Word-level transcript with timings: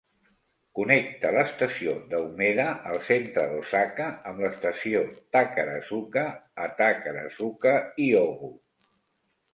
Connecta 0.77 1.31
l'estació 1.35 1.93
de 2.13 2.21
Umeda 2.29 2.65
al 2.93 2.97
centre 3.11 3.45
d'Osaka 3.51 4.07
amb 4.31 4.41
l'estació 4.47 5.03
Takarazuka 5.39 6.27
a 6.65 6.69
Takarazuka, 6.83 7.79
Hyogo. 8.03 8.55